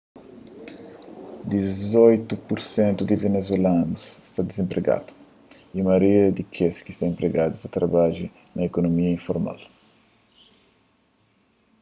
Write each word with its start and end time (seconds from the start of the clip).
dizoitu 1.53 2.33
pur 2.47 2.59
sentu 2.75 3.01
di 3.07 3.15
venezuelanus 3.25 4.03
sta 4.27 4.41
dizenpregadu 4.49 5.11
y 5.77 5.79
maioria 5.85 6.25
di 6.37 6.43
kes 6.55 6.75
ki 6.85 6.91
sta 6.93 7.05
enpregadu 7.11 7.55
ta 7.59 7.73
trabadja 7.75 8.27
na 8.55 8.59
ikunomia 8.69 9.15
informal 9.17 9.59